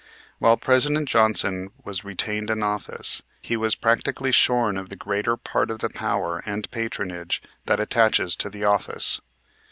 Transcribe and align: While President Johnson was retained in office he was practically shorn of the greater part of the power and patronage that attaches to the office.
While 0.39 0.57
President 0.57 1.07
Johnson 1.07 1.69
was 1.83 2.03
retained 2.03 2.49
in 2.49 2.63
office 2.63 3.21
he 3.39 3.55
was 3.55 3.75
practically 3.75 4.31
shorn 4.31 4.75
of 4.75 4.89
the 4.89 4.95
greater 4.95 5.37
part 5.37 5.69
of 5.69 5.77
the 5.77 5.91
power 5.91 6.41
and 6.43 6.67
patronage 6.71 7.39
that 7.67 7.79
attaches 7.79 8.35
to 8.37 8.49
the 8.49 8.63
office. 8.63 9.21